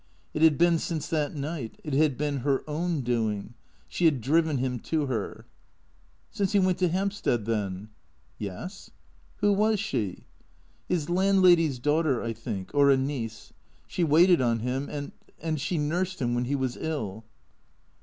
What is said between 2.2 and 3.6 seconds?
her own doing.